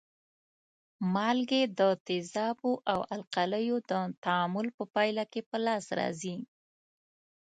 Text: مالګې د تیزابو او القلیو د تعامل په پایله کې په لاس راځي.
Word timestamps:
مالګې 1.13 1.63
د 1.79 1.81
تیزابو 2.07 2.71
او 2.91 2.99
القلیو 3.15 3.77
د 3.89 3.91
تعامل 4.23 4.67
په 4.77 4.83
پایله 4.93 5.23
کې 5.31 5.41
په 5.49 5.57
لاس 5.65 5.85
راځي. 5.99 6.37